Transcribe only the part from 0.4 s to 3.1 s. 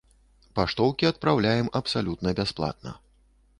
Паштоўкі адпраўляем абсалютна бясплатна.